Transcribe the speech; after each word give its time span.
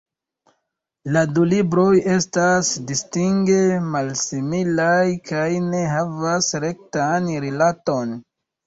La 1.17 1.21
du 1.33 1.43
libroj 1.51 1.91
estas 2.15 2.71
distinge 2.93 3.61
malsimilaj 3.97 4.99
kaj 5.31 5.47
ne 5.71 5.87
havas 5.95 6.53
rektan 6.67 7.35
rilaton. 7.49 8.21